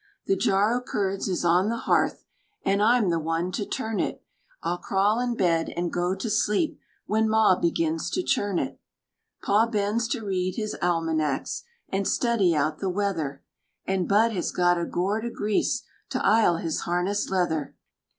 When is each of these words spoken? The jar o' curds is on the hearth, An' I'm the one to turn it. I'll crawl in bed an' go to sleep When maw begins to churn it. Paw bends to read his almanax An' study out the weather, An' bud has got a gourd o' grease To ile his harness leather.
The 0.25 0.35
jar 0.35 0.73
o' 0.73 0.81
curds 0.81 1.27
is 1.27 1.45
on 1.45 1.69
the 1.69 1.77
hearth, 1.77 2.25
An' 2.65 2.81
I'm 2.81 3.11
the 3.11 3.19
one 3.19 3.51
to 3.51 3.67
turn 3.67 3.99
it. 3.99 4.23
I'll 4.63 4.79
crawl 4.79 5.19
in 5.19 5.35
bed 5.35 5.69
an' 5.77 5.89
go 5.89 6.15
to 6.15 6.27
sleep 6.27 6.79
When 7.05 7.29
maw 7.29 7.53
begins 7.59 8.09
to 8.13 8.23
churn 8.23 8.57
it. 8.57 8.79
Paw 9.43 9.67
bends 9.67 10.07
to 10.07 10.25
read 10.25 10.55
his 10.55 10.75
almanax 10.81 11.65
An' 11.89 12.05
study 12.05 12.55
out 12.55 12.79
the 12.79 12.89
weather, 12.89 13.43
An' 13.85 14.07
bud 14.07 14.31
has 14.31 14.51
got 14.51 14.79
a 14.81 14.85
gourd 14.87 15.23
o' 15.23 15.29
grease 15.29 15.83
To 16.09 16.25
ile 16.25 16.57
his 16.57 16.79
harness 16.79 17.29
leather. 17.29 17.75